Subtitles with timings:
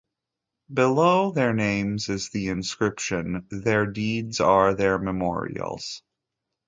[0.73, 6.01] Below their names is the inscription, Their Deeds Are Their Memorials.